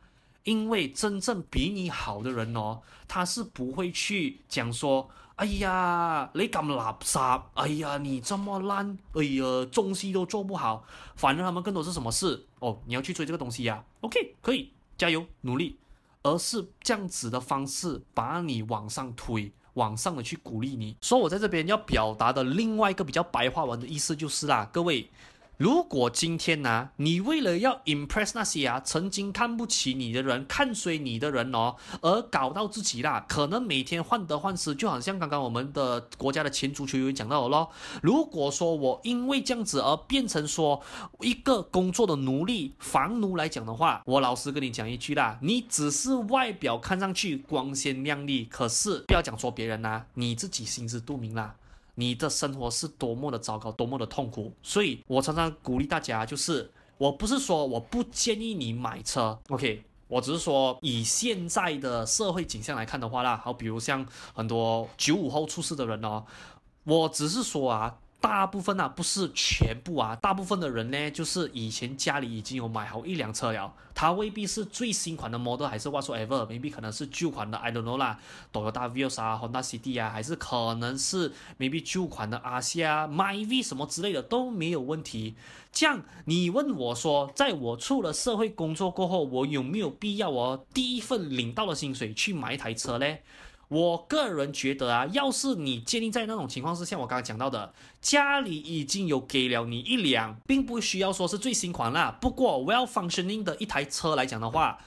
[0.44, 10.85] 因为真正比你好的人哦，他是不会去讲说，哎呀，你咁垃圾，哎呀，你这么烂，哎呀，东西都做不好。
[11.16, 15.79] 反正他们更多是什么事哦，你要去追这个东西呀，OK，可以，加油努力，
[16.22, 20.96] 而是这样子的方式把你往上推，往上的去鼓励你。
[21.01, 25.11] 所以我在这边要表达的另外一个比较白话文的意思就是啦，各位。
[25.58, 37.70] 如果今天呢、啊，你为了要 impress 那些啊曾经看不起你的人、看衰你的人哦，而搞到自己啦，可能每天患得患失，就好像刚刚我们的国家的前足球员讲到的咯。
[38.02, 40.80] 如果说我因为这样子而变成说
[41.22, 51.56] 一个工作的奴隶、房奴来讲的话，我老实跟你讲一句啦，你只是外表看上去光鲜亮丽，可是不要讲说别人呐、你自己心知肚明啦。
[51.98, 66.24] 你的生活是多么的糟糕，多么的痛苦，所以我常常鼓励大家，就是我不是说我不建议你买车，OK，我只是说以现在的社会景象来看的话啦，好，比如像很多九五后出世的人哦，
[66.84, 67.98] 我只是说啊。
[68.20, 78.18] 大部分啊，不是全部啊，大部分的人呢，就是以前家里已经有买好一辆车了，他未必是最新款的 model，还是 whatsoever，maybe 可能是旧款的，I don't know 啦
[78.52, 85.37] ，Toyota Vios 啊，Honda City 啊，还是可能是 maybe 旧款的 RC 啊，MyV 什么之类的都没有问题。
[85.70, 93.07] 这样你问我说，在我出了社会工作过后，我有没有必要我第一份领到的薪水去买一台车呢？
[93.68, 102.16] 我个人觉得啊，要是你建立在那种情况是像我刚刚讲到的，家里已经有给了你一辆，并不需要说是最新款啦。
[102.20, 104.78] 不过 well functioning 的一台车来讲的话，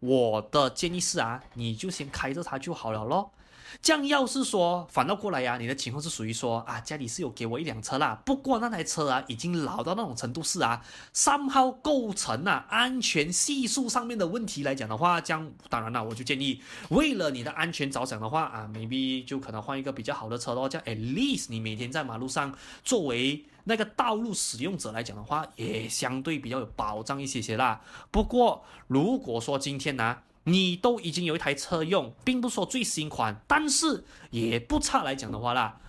[0.00, 3.30] 我的建议是啊，你就先开着它就好了咯。
[3.80, 27.80] 这样要是说反倒过来呀、你的情况是属于说啊，家里是有给我一辆车啦，不过那台车啊已经老到那种程度是啊，somehow 构成啊安全系数上面的问题来讲的话，这样当然了，我就建议为了你的安全着想的话啊，maybe 就可能换一个比较好的车咯，这样 at least 你每天在马路上作为那个道路使用者来讲的话，也相对比较有保障一些些啦。
[28.10, 35.80] 不过如果说今天呢、你都已经有一台车用，并不说最新款，但是也不差来讲的话啦，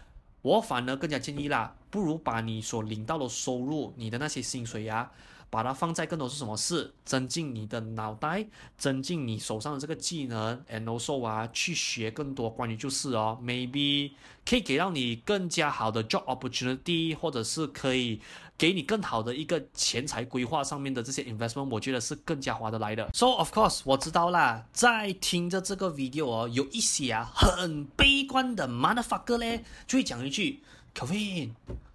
[0.42, 5.12] 我反而更加建议啦，不如把你所领到的收入，你的那些薪水呀、
[5.54, 6.92] 把它放在更多是什么事？
[7.06, 8.44] 增进你的脑袋，
[8.76, 14.14] 增进你手上的这个技能，and also 啊，去学更多关于就是哦，maybe
[14.44, 18.20] 可以给到你更加好的 job opportunity，或者是可以
[18.58, 23.08] 给你更好的一个钱财规划上面的这些 investment，我觉得是更加划得来的。
[23.14, 30.64] So of course 我知道啦，在听着这个 video 哦，有一些啊很悲观的 motherfucker 咧，就会讲一句
[30.96, 31.52] ，Kevin。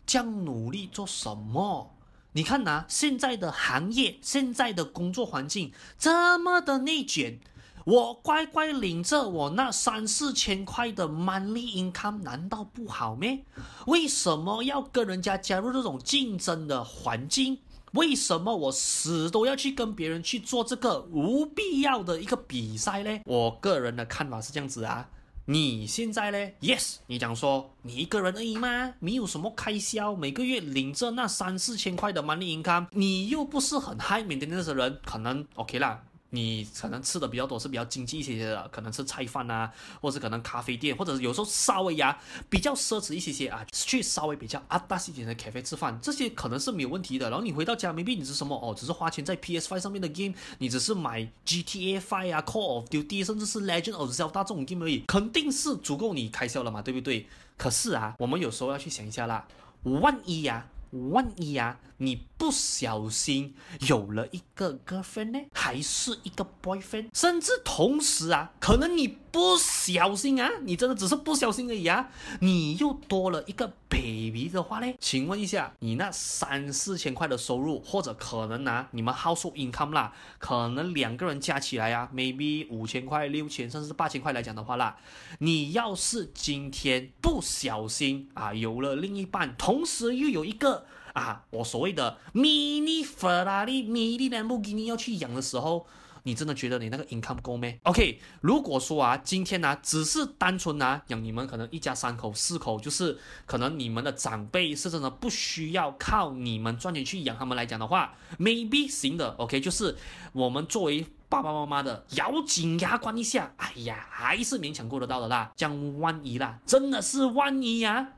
[0.07, 1.95] 这样努力做什么？
[2.33, 7.41] 你看呐、现在的行业，现在的工作环境这么的内卷，
[7.85, 13.45] 我乖乖领着我那三四千块的 monthly income，难道不好咩？
[13.87, 17.59] 为什么要跟人家加入这种竞争的环境？
[17.93, 23.21] 为什么我死都要去跟别人去做这个无必要的一个比赛呢？
[23.25, 25.09] 我个人的看法是这样子啊。
[25.51, 28.93] 你现在呢？Yes，你讲说你一个人而已吗？
[28.99, 36.03] 没有什么开销，每个月领着那三四千块的 money income，你又不是很 high maintenance 的人，可能 OK 啦。
[36.31, 42.19] 你可能吃的比较多是比较经济一些些的，可能是菜饭啊，或者可能咖啡店，或者有时候稍微呀、
[42.51, 47.31] 比较奢侈一些些啊，去稍微比较阿大一点的咖啡吃饭，这些可能是没有问题的。
[47.31, 57.27] 然后你回到家，maybe 你是什么哦，只是花钱在 PS5 上面的 game，你只是买 GTA 5啊，Call of Duty，甚至是 Legend of Zelda 这种 game 而已，肯定是足够你开销了嘛，对不对？
[57.57, 59.47] 可是啊，我们有时候要去想一下啦，
[59.85, 63.55] 万一呀、万一啊，你不小心
[63.89, 72.11] 有了一个 girlfriend 呢，还是一个 boyfriend，甚至同时啊，可能你不小心啊，你真的只是不小心而已啊，
[72.41, 74.95] 你又多了一个 baby 的话呢？
[75.01, 84.97] 请问一下，你那三四千块的收入，或者可能啊，你们 household income 啦，可能两个人加起来啊，maybe 五千块、六千，甚至八千块来讲的话啦，
[85.41, 90.87] 你要是今天不小心啊，有了另一半，同时又有一个。
[91.15, 95.87] 啊，我所谓的 mini Ferrari、mini Lamborghini 要去养的时候，
[96.25, 109.31] 你真的觉得你那个 income 够没？OK，如果说啊，今天呢、啊，只是单纯啊养你们可能一家三口、四口，就是可能你们的长辈是真的不需要靠你们赚钱去养他们来讲的话，maybe 行的。
[109.39, 109.97] OK，就是
[110.33, 115.53] 我们作为爸爸妈妈的，咬紧牙关一下，哎呀，还是勉强过得到的啦。
[115.57, 118.09] 这样万一啦，真的是万一呀、啊，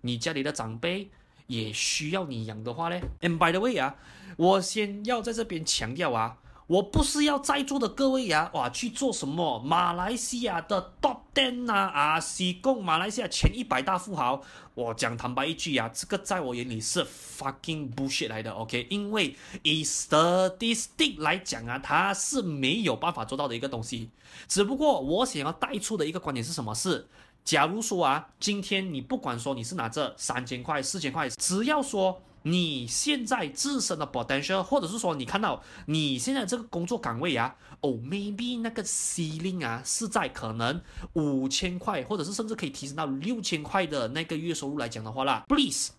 [0.00, 1.10] 你家里的长辈。
[1.50, 3.96] 也需要你养的话呢？And by the way 啊，
[4.36, 6.36] 我先要在这边强调啊，
[6.68, 14.42] 我不是要在座的各位呀、啊，哇去做什么马来西亚的 Top Ten 啊啊，西贡马来西亚前一百大富豪。
[14.74, 18.86] 我讲坦白一句啊，这个在我眼里是 fucking bullshit 来的，OK？
[18.88, 19.34] 因为
[19.64, 24.08] 以 statistic 来讲啊，它是没有办法做到的一个东西。
[24.46, 26.72] 只不过我想要带出的一个观点是什么？
[26.72, 27.08] 是。
[27.44, 40.80] 假如说啊，今天你不管说你是拿着三千块、四千块，只要说你现在自身的 potential，或者是说你看到你现在这个工作岗位啊，哦，maybe 那个 ceiling 啊是在可能
[41.14, 45.90] 五千块，或者是甚至可以提升到六千块的那个月收入来讲的话啦，please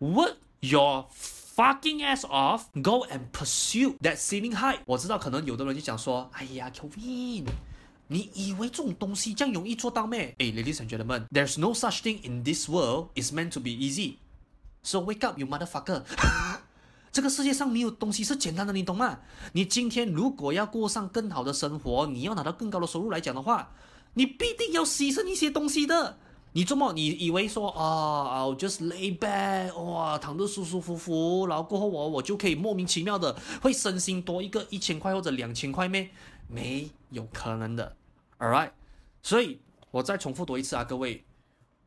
[0.00, 4.80] work your fucking ass off，go and pursue that ceiling high。
[4.86, 7.44] 我知道可能有的人就讲说，哎呀，Kevin。
[8.08, 10.34] 你以为这种东西这样容易做到咩？
[10.38, 14.14] 哎，ladies and gentlemen, there's no such thing in this world is meant to be easy.
[14.82, 16.02] So wake up, you motherfucker！
[17.10, 19.18] 这个世界上没有东西是简单的，你懂吗？
[19.52, 23.72] 你今天如果要过上更好的生活，你要拿到更高的收入来讲的话，
[24.14, 26.18] 你必定要牺牲一些东西的。
[26.52, 36.08] 你做梦你以为说啊，I'll just lay back，哇，躺得舒舒服服，然后过后我我就可以莫名其妙的会身心多一个一千块或者两千块咩？
[36.48, 37.96] 没有可能的
[38.38, 38.70] ，All right，
[39.22, 39.58] 所以
[39.90, 41.24] 我再重复多一次啊，各位，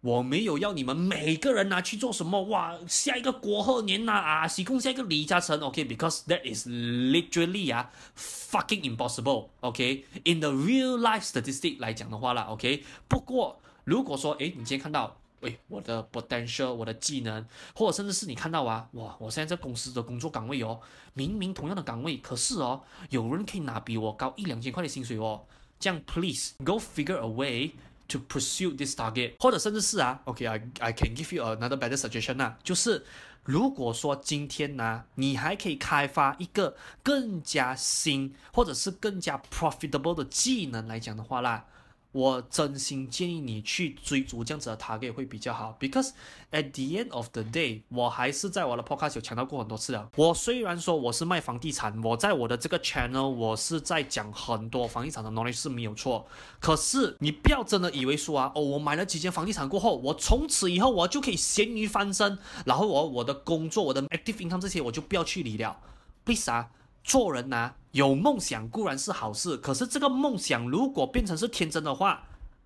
[0.01, 15.18] 我没有要你们每个人拿、去做什么哇，下一个郭鹤年呐啊，西贡下一个李嘉诚，OK，because、that is literally 啊，fucking impossible，OK，in、the real life statistic 来讲的话啦，OK，不过如果说诶，你今天看到。
[15.41, 20.79] 喂，我的 potential，我的技能，或者甚至是你看到啊，哇，我现在在公司的工作岗位哦，
[21.13, 25.45] 明明同样的岗位，可是哦，有人可以拿比我高一两千块的薪水哦，
[25.79, 27.71] 这样 please go figure a way
[28.07, 33.05] to pursue this target，或者甚至是啊，OK，I I can give you another better suggestion 啊，就是
[33.43, 41.65] 如果说今天呢、啊，你还可以开发一个更加新或者是更加 profitable 的技能来讲的话啦。
[42.11, 46.09] 我真心建议你去追逐这样子的 target 会比较好，because
[46.51, 50.09] at the end of the day，我还是在我的 podcast 有强调过很多次了。
[50.15, 56.25] 我虽然说我是卖房地产，我在我的这个 channel 我是在讲很多房地产的 knowledge 是没有错，
[56.59, 65.79] 可是你不要真的以为说啊，哦，我买了几间房地产过后，我从此以后我就可以咸鱼翻身，然后我我的工作、我的 active income 这些我就不要去理了。
[66.25, 66.71] ，please 啊，
[67.09, 72.21] 做人呐、有梦想固然是好事，可是这个梦想如果变成是天真的话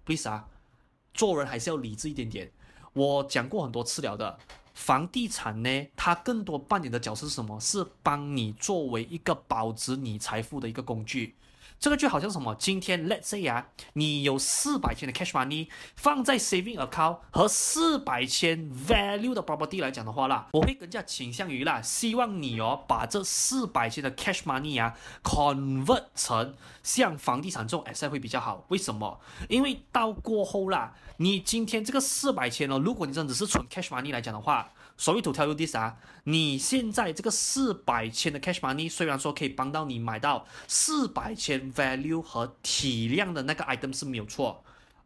[0.07, 0.49] 为啥，
[1.13, 2.51] 做人还是要理智一点点。
[2.91, 4.37] 我讲过很多次了的，
[4.73, 7.57] 房地产呢，它更多扮演的角色是什么？
[7.61, 11.35] 是帮你作为一个保值你财富的一个工具。
[11.83, 12.55] 这个就好像什么？
[12.55, 15.67] 今天 Let's say 啊，你有四百千的 cash money
[15.97, 28.63] 放在 saving account 和四百千 value 的 property 来讲的话啦，我会更加倾向于啦，希望你哦把这四百千的 cash money 啊 convert 成像房地产这种 asset 会比较好。
[28.69, 29.19] 为什么？
[29.49, 34.71] 因为到过后啦，你今天这个四百千哦，如果你真的只是存 cash money 来讲的话。
[34.95, 44.63] Sorry to tell you this 啊，你现在这个四百千的 cash money 虽然说可以帮到你买到四百千 value 和体量的那个 item 是没有错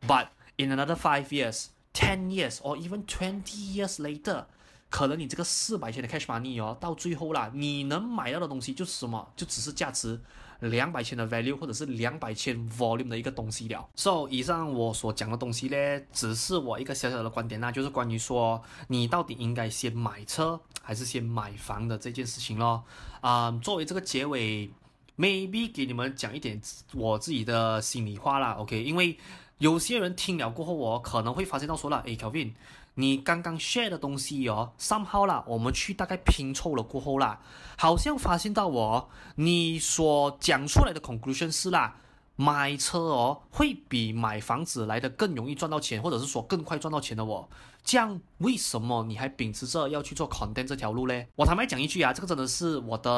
[0.07, 0.27] ，but
[0.57, 4.45] in another five years, ten years or even twenty years later，
[4.89, 9.31] 可能你这个四百千的 cash money 哦，到最后啦，你能买到的东西就是什么？
[9.35, 10.19] 就只是价值。
[10.59, 13.87] 两百千的 value 或者是两百千 volume 的一个东西了。
[13.95, 22.83] So 以上我所讲的东西呢，只是我一个小小的观点，那就是关于说你到底应该先买车还是先买房的这件事情咯。
[23.21, 24.69] 啊、作为这个结尾
[25.17, 26.61] ，maybe 给你们讲一点
[26.93, 28.53] 我自己的心里话啦。
[28.53, 29.17] OK，因为
[29.57, 32.51] 有些人听了过后，我可能会发现到说了，诶，Kelvin。
[32.99, 37.39] 你刚刚 share 的东西哦，somehow 啦，我们去大概拼凑了过后啦，
[37.77, 41.97] 好像发现到我你所讲出来的 conclusion 是啦，
[42.35, 47.47] 买车哦会比买房子来的更容易赚到钱，或者是说更快赚到钱的哦，
[47.83, 51.27] 这样为什么你还秉持着要去做 content 这条路嘞？
[51.35, 53.11] 我坦白讲一句啊，这个真的是我的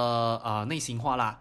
[0.44, 1.40] 呃内心话啦。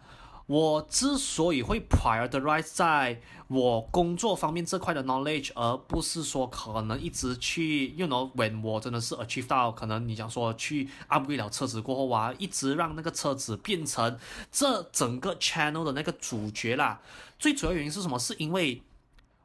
[0.48, 14.18] 我之所以会 prioritize 在我工作方面这块的 knowledge，而不是说可能一直去，you know，when 我真的是 achieve 到，可能你讲说去 upgrade 了车子过后啊，一直让那个车子变成
[14.50, 17.02] 这整个 channel 的那个主角啦。
[17.38, 18.18] 最主要原因是什么？
[18.18, 18.82] 是因为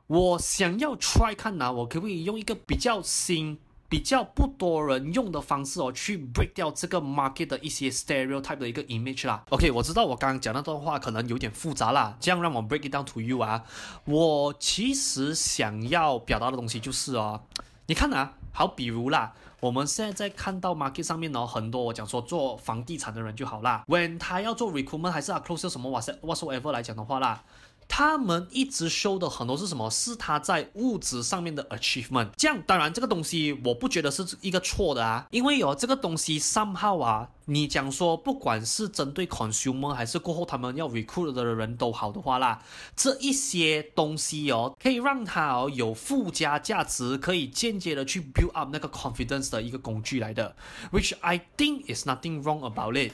[0.08, 3.60] 我想要 try 看呐，我可不可以用一个比较新。
[3.94, 9.44] 比较不多人用的方式哦，去 break 掉这个 market 的一些 stereotype 的一个 image 啦。
[9.52, 13.64] OK，我知道我刚刚讲那段话可能有点复杂啦，这样让我 break it down to you 啊。
[14.06, 17.40] 我其实想要表达的东西就是哦，
[17.86, 27.44] 你看啊，好比如啦，我们现在在看到 market 上面呢，很多我讲说做房地产的人就好啦，when 他要做 recruitment 还是啊 close 什么 whatsoever 来讲的话啦。
[27.88, 29.90] 他们一直 show 的很多是什么？
[29.90, 32.30] 是他在物质上面的 achievement。
[32.38, 42.64] 这样，当然这个东西我不觉得是一个错的啊，因为有这个东西 somehow 啊，你讲说不管是针对 consumer 还是过后他们要 recruit 的人都好的话啦，
[42.96, 50.56] 这一些东西哦，可以让他哦有附加价值，可以间接的去 build up 那个 confidence 的一个工具来的
[50.92, 53.14] ，which I think is nothing wrong about it。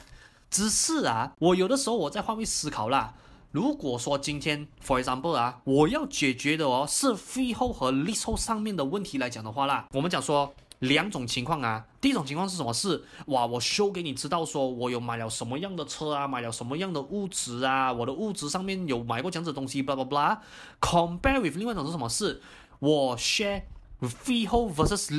[0.50, 3.14] 只是啊，我有的时候我在换位思考啦。
[3.52, 12.72] 如果说今天，for example 啊，我要解决的哦是 freehold 和 leasehold 上面的问题来讲的话啦，我们讲说两种情况啊，第一种情况是什么？
[12.72, 20.38] 是哇，我 show 给你知道说我有买了什么样的车啊，买了什么样的物质啊，我的物质上面有买过这样子的东西，blah blah blah。
[20.80, 22.08] compare with 另外一种是什么？
[22.08, 22.40] 是
[22.78, 23.62] 我 share。
[24.00, 25.10] Freehold versus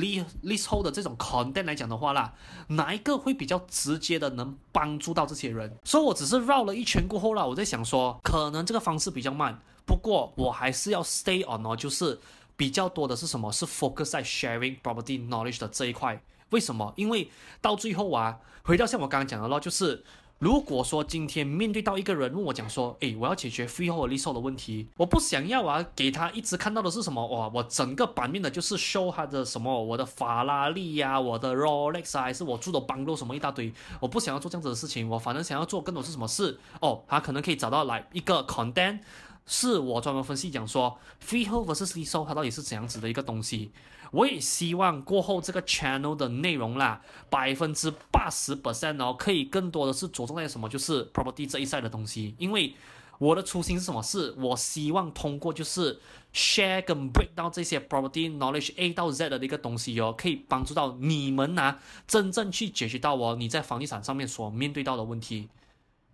[0.42, 2.34] leasehold 的这种 content 来讲的话啦，
[2.68, 5.76] 哪一个会比较直接的能帮助到这些人？
[5.84, 12.18] 所以我只是绕了一圈过后啦，我在想说，可能这个方式比较慢，不过我还是要 stay on 哦，就是
[12.56, 13.52] 比较多的是什么？
[13.52, 16.20] 是 focus 在 sharing property knowledge 的这一块。
[16.50, 16.92] 为什么？
[16.96, 17.30] 因为
[17.60, 20.04] 到最后啊，回到像我刚刚讲的咯，就是。
[20.42, 27.24] 如果说今天面对到一个人问我讲说，诶，我要解决 free or lease 的问题，我不想要啊，给他一直看到的是什么？
[27.28, 36.58] 哇，我整个版面的就是 show 他的什么，我的法拉利呀，我的 Rolex 啊，还是我住的邦洛什么一大堆，我不想要做这样子的事情，我反正想要做更多是什么事？
[36.80, 38.98] 哦，他可能可以找到来一个 content，
[39.46, 43.70] 是我专门分析讲说 freehold versus leasehold 它到底是怎样子的一个东西。
[44.12, 52.34] 我也希望过后这个 channel 的内容啦，百分之八十 percent 哦，可以更多的是着重在什么，就是 property 这一 side 的东西。
[52.38, 52.74] 因为
[53.18, 54.02] 我的初心是什么？
[54.02, 55.98] 是我希望通过就是
[56.34, 65.48] share 跟 break down 这些 property knowledge A 到 Z 的一个东西哦，可以帮助到你们呐，真正去解决到哦你在房地产上面所面对到的问题。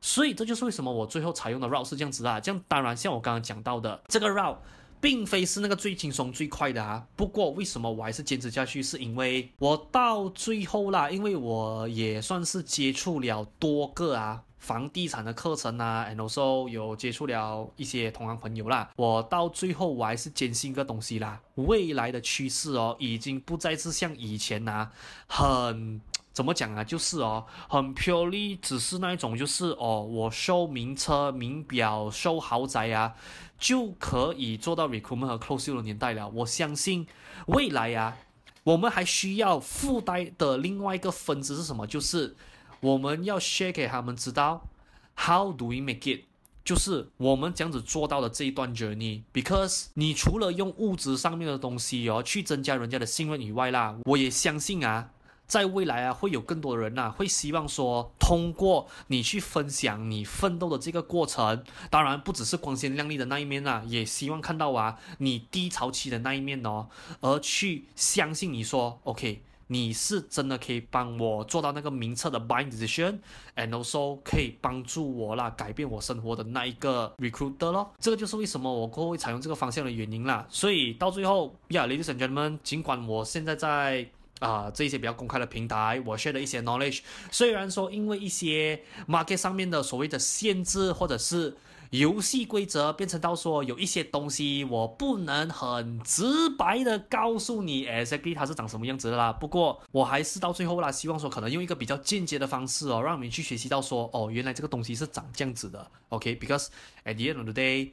[0.01, 2.39] 所以这就是为什么我最后采用的 route 是这样子啊。
[2.41, 4.57] 这样当然像我刚刚讲到的这个 route。
[5.01, 8.83] 并非是那个最轻松最快的啊，不过为什么我还是坚持下去？
[8.83, 18.91] 是因为我到最后啦，因为我也算是接触了多个啊房地产的课程啊，and also 有接触了一些同行朋友啦。
[18.97, 24.91] 我到最后我还是坚信一个东西啦，未来的趋势哦，已经不再是像以前呐、
[25.29, 26.01] 很。
[26.39, 26.84] 怎么讲啊？
[26.84, 33.12] 就是哦，很 purely，只是那一种，就是哦，我收名车、名表、收豪宅啊，
[33.59, 36.28] 就可以做到 recruitment 和 close 的年代了。
[36.28, 37.09] 我相信
[37.49, 38.18] 未来啊，
[38.62, 41.84] 我们还需要附带的另外一个分支是什么？
[41.89, 42.36] 就是
[42.78, 44.68] 我们要 share 给他们知道
[45.16, 46.20] ，how do we make it？
[46.64, 55.11] 就是我们这样子做到的这一段 journey，because 你除了用物质上面的东西哦去增加人家的信任以外啦，我也相信啊，
[55.49, 66.89] 在未来啊会有更多的人呐、啊、会希望说通过你去分享你奋斗的这个过程，当然不只是光鲜亮丽的那一面啊，也希望看到啊你低潮期的那一面哦，
[67.21, 69.43] 而去相信你说 OK。
[69.71, 77.93] 你是真的可以帮我做到那个名册的 buying decision，and also 可以帮助我啦，改变我生活的那一个 recruiter 咯。
[77.99, 80.47] 这个就是为什么我过后会采用这个方向的原因啦。
[80.49, 84.09] 所以到最后，yeah，ladies and gentlemen，尽管我现在在
[84.41, 91.57] 啊、呃、这一些比较公开的平台，我 share 的一些 knowledge，虽然说因为一些 market 上面的所谓的限制或者是。
[91.91, 99.32] 游戏规则变成到说有一些东西我不能很直白的告诉你，exactly 它是长什么样子的啦。
[99.32, 105.91] 不过我还是到最后啦，希望说可能用一个比较间接的方式哦，让你们去学习到说哦，原来这个东西是长这样子的。
[106.11, 106.66] OK，because、
[107.07, 107.12] okay?
[107.12, 107.93] at the end of the day，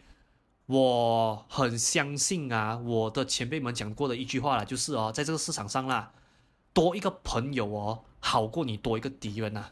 [0.65, 6.11] 我很相信啊，我的前辈们讲过的一句话啦，就是哦，在这个市场上啦，
[6.75, 9.71] 多一个朋友哦，好过你多一个敌人呐、啊。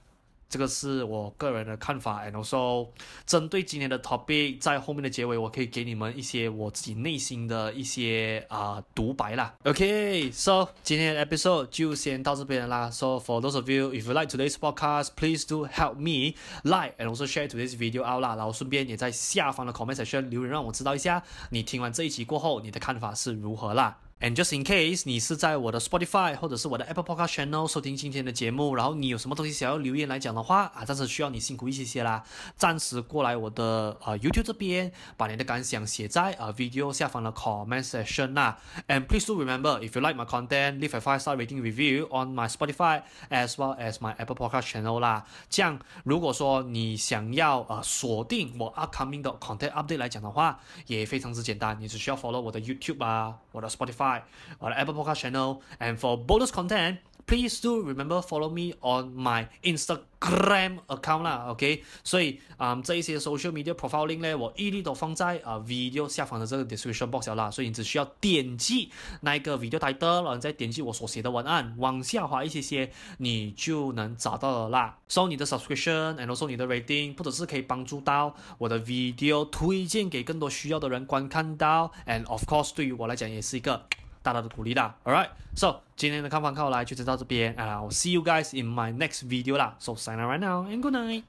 [0.49, 2.88] 这个是我个人的看法，and also
[3.26, 9.56] 针对今天的 topic，在后面的结尾，我可以给你们一些我自己内心的一些啊、呃、独白啦。
[9.64, 12.91] OK，so 今天的 episode 就先到这边啦。
[12.91, 17.10] So for those of you if you like today's podcast, please do help me like and
[17.10, 18.36] also share today's video out 啦。
[18.36, 23.97] 然后顺便也在下方的 comment section 留言，让我知道一下你听完这一集过后，你的看法是如何啦。
[24.24, 32.24] And just in case 你是在我的 Spotify 或者是我的 Apple Podcast Channel 收听今天的节目，然后你有什么东西想要留言来讲的话啊，暂时需要你辛苦一些些啦，
[32.55, 38.57] 暂时过来我的呃 YouTube 这边，把你的感想写在呃 video 下方的 comment section 啦。
[38.88, 42.34] And please do remember if you like my content, leave a five star rating review on
[42.34, 45.26] my Spotify as well as my Apple Podcast Channel 啦。
[45.49, 54.12] 这样如果说你想要呃锁定我 upcoming 的 content update 来讲的话，也非常之简单，你只需要 follow 我的 YouTube 啊，我的 Spotify。
[54.59, 60.80] 我的 Apple Podcast channel and for bonus content, please do remember follow me on my Instagram
[60.88, 61.82] account 啦，OK？
[62.03, 68.91] 所以啊、这一些 social media profiling 呢，我一律都放在啊、video 下方的这个 description box 啦，所以你只需要点击
[69.22, 74.97] 那一个 video title，然后再点击我所写的文案，往下滑一些些，你就能找到了啦。
[75.07, 83.88] So 你的 subscription and also 你的 rating，或者是可以帮助到我的 video 推荐给更多需要的人观看到，and of course 对于我来讲也是一个。
[84.22, 90.95] 大大的鼓励啦，Alright，so 今天的看法看来就到这边啊，I'll see you guys in my next video 啦，so sign out right now and good
[90.95, 91.22] night。